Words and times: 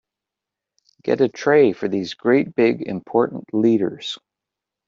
Get 1.03 1.21
a 1.21 1.29
tray 1.29 1.73
for 1.73 1.87
these 1.87 2.15
great 2.15 2.55
big 2.55 2.81
important 2.81 3.53
leaders. 3.53 4.17